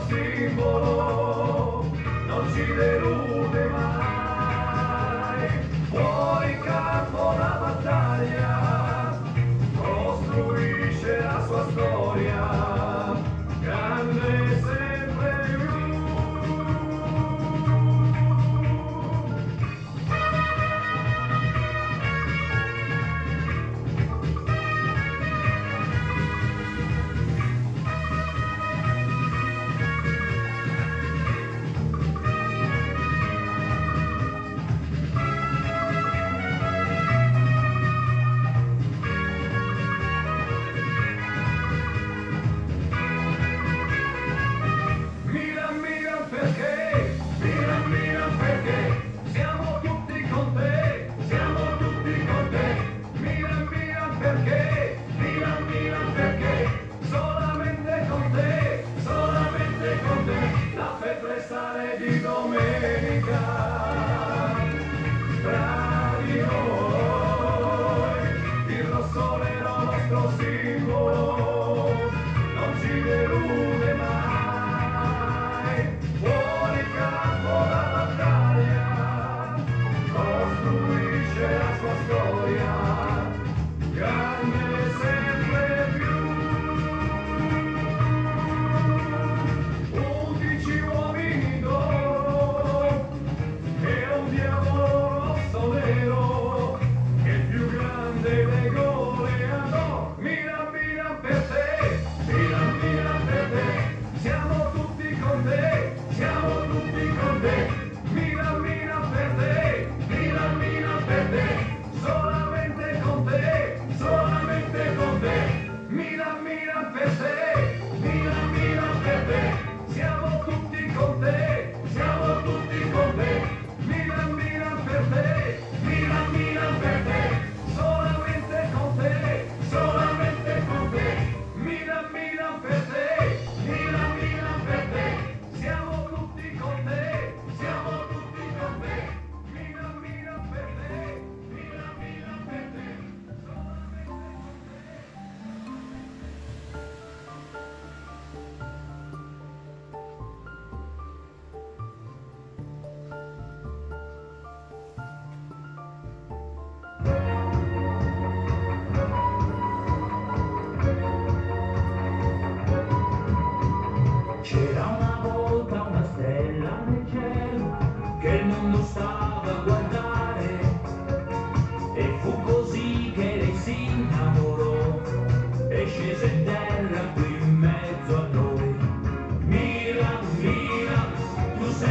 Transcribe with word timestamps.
Simbolo 0.00 1.84
non 2.26 2.52
ci 2.52 2.64
delude 2.74 3.35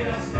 Yes. 0.00 0.39